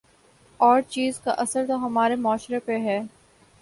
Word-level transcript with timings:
اور 0.59 0.81
چیز 0.89 1.19
کا 1.19 1.31
اثر 1.37 1.65
تو 1.67 1.85
ہمارے 1.85 2.15
معاشرے 2.15 2.59
پہ 2.59 2.77
ہو 2.77 2.99